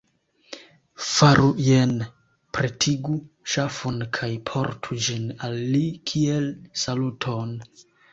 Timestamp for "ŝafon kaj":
3.55-4.29